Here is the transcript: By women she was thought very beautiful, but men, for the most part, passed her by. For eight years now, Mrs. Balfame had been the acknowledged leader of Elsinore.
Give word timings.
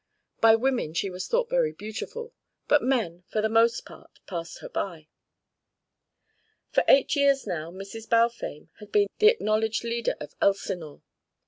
By 0.39 0.55
women 0.55 0.95
she 0.95 1.11
was 1.11 1.27
thought 1.27 1.47
very 1.47 1.71
beautiful, 1.71 2.33
but 2.67 2.81
men, 2.81 3.23
for 3.27 3.39
the 3.39 3.47
most 3.49 3.85
part, 3.85 4.09
passed 4.25 4.57
her 4.61 4.69
by. 4.69 5.09
For 6.71 6.83
eight 6.87 7.15
years 7.15 7.45
now, 7.45 7.69
Mrs. 7.69 8.09
Balfame 8.09 8.69
had 8.79 8.91
been 8.91 9.09
the 9.19 9.27
acknowledged 9.27 9.83
leader 9.83 10.15
of 10.19 10.33
Elsinore. 10.41 11.03